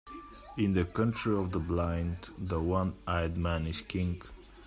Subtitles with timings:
[0.57, 4.19] In the country of the blind, the one-eyed man is king.